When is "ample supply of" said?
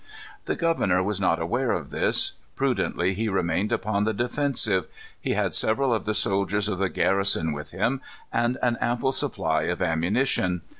8.81-9.79